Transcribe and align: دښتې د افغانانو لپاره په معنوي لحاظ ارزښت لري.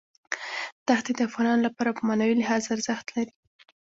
دښتې 0.87 1.11
د 1.15 1.19
افغانانو 1.29 1.65
لپاره 1.67 1.91
په 1.97 2.01
معنوي 2.07 2.35
لحاظ 2.37 2.63
ارزښت 2.75 3.07
لري. 3.15 3.33